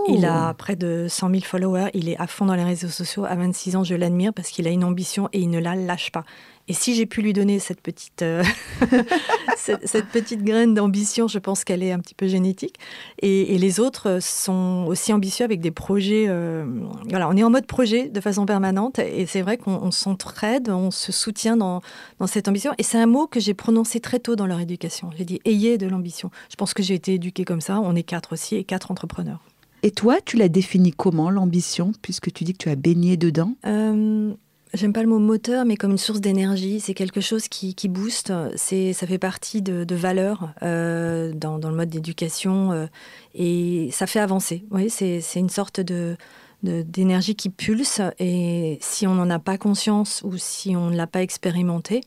Il 0.07 0.25
a 0.25 0.53
près 0.53 0.75
de 0.75 1.07
100 1.09 1.29
000 1.29 1.41
followers. 1.43 1.89
Il 1.93 2.09
est 2.09 2.17
à 2.17 2.27
fond 2.27 2.45
dans 2.45 2.55
les 2.55 2.63
réseaux 2.63 2.87
sociaux. 2.87 3.25
À 3.25 3.35
26 3.35 3.75
ans, 3.75 3.83
je 3.83 3.95
l'admire 3.95 4.33
parce 4.33 4.49
qu'il 4.49 4.67
a 4.67 4.71
une 4.71 4.83
ambition 4.83 5.29
et 5.33 5.39
il 5.39 5.49
ne 5.49 5.59
la 5.59 5.75
lâche 5.75 6.11
pas. 6.11 6.25
Et 6.69 6.73
si 6.73 6.93
j'ai 6.93 7.07
pu 7.07 7.23
lui 7.23 7.33
donner 7.33 7.57
cette 7.57 7.81
petite, 7.81 8.21
euh, 8.21 8.43
cette, 9.57 10.05
petite 10.09 10.43
graine 10.43 10.75
d'ambition, 10.75 11.27
je 11.27 11.39
pense 11.39 11.63
qu'elle 11.63 11.81
est 11.81 11.91
un 11.91 11.97
petit 11.97 12.13
peu 12.13 12.27
génétique. 12.27 12.75
Et, 13.23 13.57
les 13.57 13.79
autres 13.79 14.19
sont 14.21 14.85
aussi 14.87 15.11
ambitieux 15.11 15.43
avec 15.45 15.61
des 15.61 15.71
projets. 15.71 16.25
Euh, 16.27 16.65
voilà, 17.09 17.27
on 17.27 17.35
est 17.35 17.43
en 17.43 17.49
mode 17.49 17.65
projet 17.65 18.07
de 18.07 18.21
façon 18.21 18.45
permanente. 18.45 18.99
Et 18.99 19.25
c'est 19.25 19.41
vrai 19.41 19.57
qu'on 19.57 19.89
s'entraide, 19.89 20.69
on 20.69 20.91
se 20.91 21.11
soutient 21.11 21.57
dans, 21.57 21.81
dans 22.19 22.27
cette 22.27 22.47
ambition. 22.47 22.71
Et 22.77 22.83
c'est 22.83 22.99
un 22.99 23.07
mot 23.07 23.25
que 23.25 23.39
j'ai 23.39 23.55
prononcé 23.55 23.99
très 23.99 24.19
tôt 24.19 24.35
dans 24.35 24.45
leur 24.45 24.59
éducation. 24.59 25.09
J'ai 25.17 25.25
dit 25.25 25.41
ayez 25.45 25.79
de 25.79 25.87
l'ambition. 25.87 26.29
Je 26.51 26.55
pense 26.55 26.75
que 26.75 26.83
j'ai 26.83 26.93
été 26.93 27.15
éduquée 27.15 27.45
comme 27.45 27.61
ça. 27.61 27.79
On 27.79 27.95
est 27.95 28.03
quatre 28.03 28.33
aussi 28.33 28.55
et 28.55 28.63
quatre 28.63 28.91
entrepreneurs. 28.91 29.39
Et 29.83 29.91
toi, 29.91 30.17
tu 30.23 30.37
l'as 30.37 30.49
définie 30.49 30.91
comment, 30.91 31.29
l'ambition, 31.29 31.91
puisque 32.01 32.31
tu 32.33 32.43
dis 32.43 32.53
que 32.53 32.63
tu 32.63 32.69
as 32.69 32.75
baigné 32.75 33.17
dedans? 33.17 33.55
Euh, 33.65 34.33
J'aime 34.75 34.93
pas 34.93 35.01
le 35.01 35.09
mot 35.09 35.17
moteur, 35.17 35.65
mais 35.65 35.77
comme 35.77 35.91
une 35.91 35.97
source 35.97 36.21
d'énergie. 36.21 36.79
C'est 36.79 36.93
quelque 36.93 37.21
chose 37.21 37.47
qui, 37.47 37.73
qui 37.73 37.87
booste. 37.87 38.31
C'est, 38.55 38.93
ça 38.93 39.07
fait 39.07 39.17
partie 39.17 39.63
de, 39.63 39.95
valeurs 39.95 40.49
euh, 40.61 41.33
dans, 41.33 41.57
le 41.57 41.75
mode 41.75 41.89
d'éducation 41.89 42.71
euh, 42.71 42.85
et 43.33 43.89
ça 43.91 44.05
fait 44.05 44.19
avancer. 44.19 44.63
Oui, 44.69 44.91
c'est, 44.91 45.21
une 45.35 45.49
sorte 45.49 45.79
de, 45.79 46.17
d'énergie 46.61 47.35
qui 47.35 47.49
pulse 47.49 48.01
et 48.19 48.77
si 48.79 49.07
on 49.07 49.15
n'en 49.15 49.29
a 49.31 49.39
pas 49.39 49.57
conscience 49.57 50.21
ou 50.23 50.37
si 50.37 50.75
on 50.75 50.91
ne 50.91 50.95
l'a 50.95 51.07
pas 51.07 51.23
expérimenté, 51.23 52.01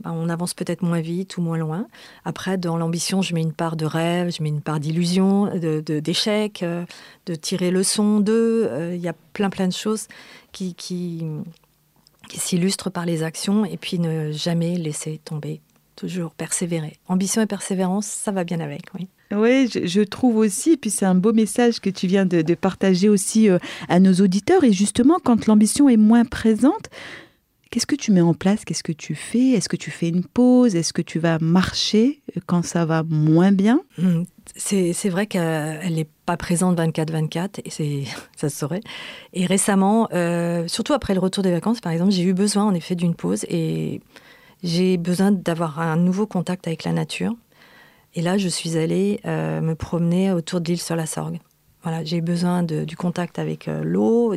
bah, 0.00 0.10
on 0.12 0.28
avance 0.28 0.54
peut-être 0.54 0.82
moins 0.82 1.00
vite 1.00 1.36
ou 1.36 1.42
moins 1.42 1.56
loin. 1.56 1.86
Après, 2.24 2.58
dans 2.58 2.76
l'ambition, 2.76 3.22
je 3.22 3.34
mets 3.34 3.42
une 3.42 3.52
part 3.52 3.76
de 3.76 3.86
rêve, 3.86 4.34
je 4.36 4.42
mets 4.42 4.48
une 4.48 4.60
part 4.60 4.80
d'illusion, 4.80 5.46
de, 5.56 5.80
d'échec, 5.80 6.62
euh, 6.62 6.84
de, 7.26 7.34
tirer 7.34 7.70
leçon 7.70 8.20
d'eux. 8.20 8.66
Euh, 8.70 8.94
il 8.94 9.00
y 9.00 9.08
a 9.08 9.14
plein 9.32 9.50
plein 9.50 9.68
de 9.68 9.72
choses 9.72 10.08
qui, 10.52 10.74
qui, 10.74 11.24
s'illustrent 12.34 12.90
par 12.90 13.06
les 13.06 13.22
actions 13.22 13.64
et 13.64 13.76
puis 13.76 13.98
ne 13.98 14.32
jamais 14.32 14.76
laisser 14.76 15.20
tomber, 15.24 15.60
toujours 15.94 16.32
persévérer. 16.32 16.98
Ambition 17.08 17.40
et 17.40 17.46
persévérance, 17.46 18.06
ça 18.06 18.32
va 18.32 18.44
bien 18.44 18.60
avec, 18.60 18.82
oui. 18.94 19.08
Oui, 19.34 19.68
je, 19.68 20.00
trouve 20.02 20.36
aussi, 20.36 20.72
et 20.72 20.76
puis 20.76 20.90
c'est 20.90 21.06
un 21.06 21.14
beau 21.14 21.32
message 21.32 21.80
que 21.80 21.90
tu 21.90 22.06
viens 22.06 22.26
de, 22.26 22.54
partager 22.54 23.08
aussi 23.08 23.48
euh, 23.48 23.58
à 23.88 23.98
nos 23.98 24.12
auditeurs. 24.14 24.64
Et 24.64 24.72
justement, 24.72 25.18
quand 25.22 25.46
l'ambition 25.46 25.88
est 25.88 25.96
moins 25.96 26.24
présente, 26.24 26.88
Qu'est-ce 27.74 27.88
que 27.88 27.96
tu 27.96 28.12
mets 28.12 28.20
en 28.20 28.34
place? 28.34 28.64
Qu'est-ce 28.64 28.84
que 28.84 28.92
tu 28.92 29.16
fais? 29.16 29.48
Est-ce 29.48 29.68
que 29.68 29.74
tu 29.74 29.90
fais 29.90 30.08
une 30.08 30.22
pause? 30.22 30.76
Est-ce 30.76 30.92
que 30.92 31.02
tu 31.02 31.18
vas 31.18 31.40
marcher 31.40 32.22
quand 32.46 32.64
ça 32.64 32.84
va 32.84 33.02
moins 33.02 33.50
bien? 33.50 33.80
Hmm, 33.98 34.22
c'est 34.54 35.08
vrai 35.08 35.26
qu'elle 35.26 35.92
n'est 35.92 36.06
pas 36.24 36.36
présente 36.36 36.78
24-24, 36.78 37.62
et 37.64 38.04
ça 38.36 38.48
se 38.48 38.56
saurait. 38.56 38.82
Et 39.32 39.44
récemment, 39.44 40.06
euh, 40.12 40.68
surtout 40.68 40.92
après 40.92 41.14
le 41.14 41.18
retour 41.18 41.42
des 41.42 41.50
vacances, 41.50 41.80
par 41.80 41.90
exemple, 41.90 42.12
j'ai 42.12 42.22
eu 42.22 42.32
besoin 42.32 42.62
en 42.62 42.74
effet 42.74 42.94
d'une 42.94 43.16
pause 43.16 43.44
et 43.48 44.00
j'ai 44.62 44.96
besoin 44.96 45.32
d'avoir 45.32 45.80
un 45.80 45.96
nouveau 45.96 46.28
contact 46.28 46.68
avec 46.68 46.84
la 46.84 46.92
nature. 46.92 47.34
Et 48.14 48.22
là, 48.22 48.38
je 48.38 48.46
suis 48.46 48.78
allée 48.78 49.18
euh, 49.26 49.60
me 49.60 49.74
promener 49.74 50.30
autour 50.30 50.60
de 50.60 50.68
l'île 50.68 50.80
sur 50.80 50.94
la 50.94 51.06
Sorgue. 51.06 51.40
Voilà, 51.82 52.04
j'ai 52.04 52.20
besoin 52.20 52.62
du 52.62 52.96
contact 52.96 53.40
avec 53.40 53.66
euh, 53.66 53.82
l'eau, 53.82 54.36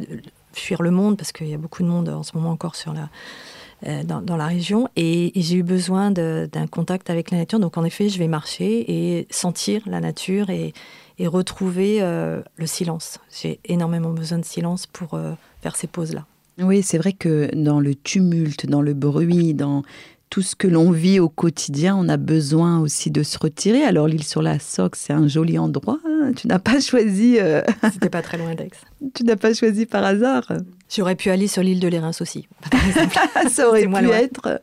fuir 0.60 0.82
le 0.82 0.92
monde 0.92 1.18
parce 1.18 1.32
qu'il 1.32 1.48
y 1.48 1.54
a 1.54 1.58
beaucoup 1.58 1.84
de 1.84 1.88
monde 1.88 2.10
en 2.10 2.24
ce 2.24 2.36
moment 2.36 2.52
encore 2.52 2.76
sur 2.76 2.94
la, 2.94 3.10
euh, 3.86 4.04
dans, 4.04 4.38
la 4.38 4.48
région 4.48 4.90
et, 4.96 5.32
j'ai 5.36 5.58
eu 5.58 5.64
besoin 5.64 6.10
d'un 6.10 6.68
contact 6.68 7.12
avec 7.12 7.30
la 7.30 7.38
nature. 7.38 7.60
Donc 7.60 7.78
en 7.78 7.84
effet, 7.84 8.10
je 8.10 8.18
vais 8.18 8.28
marcher 8.28 8.86
et 8.92 9.28
sentir 9.30 9.84
la 9.86 10.00
nature 10.00 10.50
et, 10.50 10.74
et 11.20 11.28
retrouver 11.28 12.02
euh, 12.02 12.42
le 12.56 12.66
silence. 12.66 13.20
J'ai 13.32 13.60
énormément 13.66 14.12
besoin 14.12 14.40
de 14.40 14.46
silence 14.46 14.88
pour 14.88 15.14
euh, 15.14 15.34
faire 15.62 15.76
ces 15.76 15.86
pauses-là. 15.86 16.26
Oui, 16.60 16.82
c'est 16.82 16.98
vrai 16.98 17.14
que 17.14 17.54
dans 17.56 17.80
le 17.80 17.94
tumulte, 17.94 18.66
dans 18.66 18.82
le 18.82 18.96
bruit, 18.96 19.54
dans 19.54 19.84
tout 20.30 20.42
ce 20.42 20.56
que 20.56 20.68
l'on 20.68 20.92
vit 20.92 21.20
au 21.20 21.30
quotidien, 21.30 21.96
on 21.98 22.10
a 22.10 22.18
besoin 22.18 22.80
aussi 22.80 23.12
de 23.12 23.24
se 23.24 23.38
retirer. 23.38 23.84
Alors 23.84 24.08
l'île 24.08 24.24
sur 24.24 24.42
la 24.42 24.60
Soque, 24.60 24.96
c'est 24.96 25.14
un 25.14 25.28
joli 25.28 25.58
endroit. 25.58 26.00
Hein. 26.06 26.32
tu 26.36 26.48
n'as 26.48 26.60
pas 26.60 26.80
choisi. 26.80 27.38
Euh, 27.40 27.62
C'était 27.94 28.10
pas 28.10 28.22
très 28.22 28.38
loin 28.38 28.54
d'Aix. 28.56 28.70
tu 29.14 29.24
n'as 29.24 29.38
pas 29.38 29.54
choisi 29.54 29.86
par 29.86 30.04
hasard. 30.04 30.52
J'aurais 30.94 31.16
pu 31.16 31.30
aller 31.30 31.48
sur 31.48 31.64
l'île 31.64 31.80
de 31.80 31.88
l'Érins 31.88 32.12
aussi. 32.20 32.48
Ça 33.50 33.68
aurait 33.70 33.88
pu 33.88 34.10
être. 34.10 34.62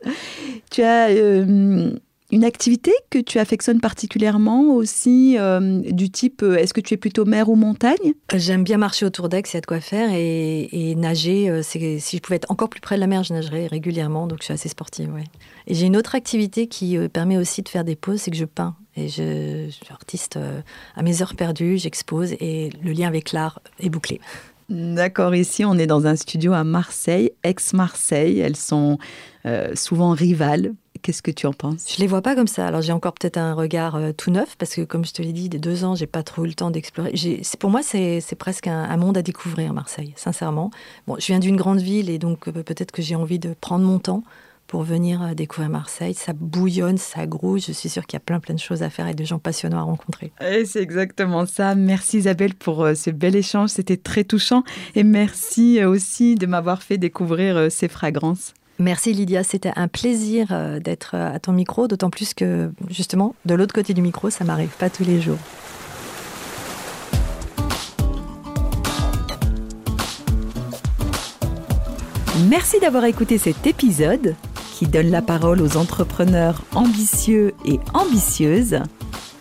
Tu 0.71 0.81
as 0.81 1.09
euh, 1.09 1.91
une 2.31 2.43
activité 2.43 2.91
que 3.11 3.19
tu 3.19 3.37
affectionnes 3.37 3.79
particulièrement 3.79 4.73
aussi, 4.73 5.37
euh, 5.37 5.81
du 5.91 6.09
type, 6.09 6.41
euh, 6.41 6.55
est-ce 6.55 6.73
que 6.73 6.81
tu 6.81 6.95
es 6.95 6.97
plutôt 6.97 7.23
mer 7.23 7.49
ou 7.49 7.55
montagne? 7.55 8.13
J'aime 8.33 8.63
bien 8.63 8.77
marcher 8.77 9.05
autour 9.05 9.29
d'Aix, 9.29 9.43
il 9.51 9.53
y 9.53 9.57
a 9.57 9.61
de 9.61 9.65
quoi 9.65 9.79
faire, 9.79 10.09
et, 10.11 10.95
nager, 10.97 11.49
euh, 11.49 11.61
si 11.61 11.99
je 12.17 12.19
pouvais 12.19 12.37
être 12.37 12.49
encore 12.49 12.69
plus 12.69 12.81
près 12.81 12.95
de 12.95 13.01
la 13.01 13.07
mer, 13.07 13.23
je 13.23 13.33
nagerais 13.33 13.67
régulièrement, 13.67 14.25
donc 14.25 14.39
je 14.39 14.45
suis 14.45 14.53
assez 14.53 14.69
sportive. 14.69 15.11
Et 15.67 15.75
j'ai 15.75 15.85
une 15.85 15.97
autre 15.97 16.15
activité 16.15 16.67
qui 16.67 16.97
permet 17.09 17.37
aussi 17.37 17.61
de 17.61 17.69
faire 17.69 17.83
des 17.83 17.95
pauses, 17.95 18.21
c'est 18.21 18.31
que 18.31 18.37
je 18.37 18.45
peins. 18.45 18.75
Et 18.97 19.09
je 19.09 19.69
suis 19.69 19.91
artiste 19.91 20.39
à 20.95 21.03
mes 21.03 21.21
heures 21.21 21.35
perdues, 21.35 21.77
j'expose, 21.77 22.33
et 22.39 22.69
le 22.81 22.91
lien 22.91 23.07
avec 23.07 23.33
l'art 23.33 23.59
est 23.79 23.89
bouclé. 23.89 24.19
D'accord, 24.69 25.35
ici 25.35 25.63
on 25.63 25.77
est 25.77 25.87
dans 25.87 26.07
un 26.07 26.15
studio 26.15 26.53
à 26.53 26.63
Marseille, 26.63 27.31
ex-Marseille. 27.43 28.39
Elles 28.39 28.55
sont 28.55 28.97
souvent 29.75 30.11
rivales 30.11 30.73
Qu'est-ce 31.05 31.21
que 31.21 31.29
tu 31.29 31.45
en 31.45 31.53
penses? 31.53 31.85
Je 31.93 31.99
les 31.99 32.07
vois 32.07 32.23
pas 32.23 32.33
comme 32.33 32.47
ça. 32.47 32.65
Alors 32.65 32.81
j'ai 32.81 32.91
encore 32.91 33.13
peut-être 33.13 33.37
un 33.37 33.53
regard 33.53 33.95
euh, 33.95 34.11
tout 34.11 34.31
neuf 34.31 34.55
parce 34.57 34.73
que 34.73 34.81
comme 34.81 35.05
je 35.05 35.13
te 35.13 35.21
l'ai 35.21 35.33
dit, 35.33 35.49
des 35.49 35.59
deux 35.59 35.83
ans, 35.83 35.93
j'ai 35.93 36.07
pas 36.07 36.23
trop 36.23 36.45
eu 36.45 36.47
le 36.47 36.55
temps 36.55 36.71
d'explorer. 36.71 37.13
Pour 37.59 37.69
moi, 37.69 37.81
c'est 37.83 38.35
presque 38.39 38.65
un, 38.65 38.97
monde 38.97 39.15
à 39.15 39.21
découvrir, 39.21 39.71
Marseille, 39.71 40.13
sincèrement. 40.15 40.71
Bon, 41.05 41.15
je 41.19 41.27
viens 41.27 41.37
d'une 41.37 41.57
grande 41.57 41.79
ville 41.79 42.09
et 42.09 42.17
donc 42.17 42.47
euh, 42.47 42.63
peut-être 42.63 42.91
que 42.91 43.03
j'ai 43.03 43.13
envie 43.13 43.37
de 43.37 43.53
prendre 43.61 43.85
mon 43.85 43.99
temps 43.99 44.23
pour 44.67 44.83
venir 44.83 45.21
euh, 45.21 45.33
découvrir 45.33 45.69
Marseille. 45.69 46.13
Ça 46.13 46.33
bouillonne, 46.33 46.97
ça 46.97 47.25
grouille. 47.25 47.61
Je 47.61 47.71
suis 47.71 47.89
sûre 47.89 48.05
qu'il 48.05 48.17
y 48.17 48.21
a 48.21 48.25
plein 48.25 48.39
plein 48.39 48.55
de 48.55 48.59
choses 48.59 48.83
à 48.83 48.89
faire 48.89 49.07
et 49.07 49.13
de 49.13 49.23
gens 49.23 49.39
passionnants 49.39 49.79
à 49.79 49.83
rencontrer. 49.83 50.31
c'est 50.39 50.81
exactement 50.81 51.45
ça. 51.45 51.75
Merci 51.75 52.19
Isabelle 52.19 52.55
pour 52.55 52.87
ce 52.95 53.09
bel 53.09 53.35
échange. 53.35 53.69
C'était 53.69 53.97
très 53.97 54.23
touchant. 54.23 54.63
Et 54.95 55.03
merci 55.03 55.83
aussi 55.83 56.35
de 56.35 56.45
m'avoir 56.45 56.83
fait 56.83 56.97
découvrir 56.97 57.71
ces 57.71 57.87
fragrances. 57.87 58.53
Merci 58.77 59.13
Lydia, 59.13 59.43
c'était 59.45 59.71
un 59.77 59.87
plaisir 59.87 60.47
euh, 60.51 60.79
d'être 60.79 61.11
euh, 61.15 61.33
à 61.33 61.39
ton 61.39 61.53
micro, 61.53 61.87
d'autant 61.87 62.09
plus 62.09 62.33
que 62.33 62.71
justement, 62.89 63.33
de 63.45 63.55
l'autre 63.55 63.73
côté 63.73 63.93
du 63.93 64.01
micro, 64.01 64.29
ça 64.29 64.43
m'arrive 64.43 64.75
pas 64.77 64.89
tous 64.89 65.05
les 65.05 65.21
jours. 65.21 65.37
Merci 72.49 72.81
d'avoir 72.81 73.05
écouté 73.05 73.37
cet 73.37 73.65
épisode 73.65 74.35
qui 74.75 74.85
donne 74.87 75.09
la 75.09 75.21
parole 75.21 75.61
aux 75.61 75.77
entrepreneurs 75.77 76.61
ambitieux 76.73 77.53
et 77.63 77.79
ambitieuses. 77.93 78.79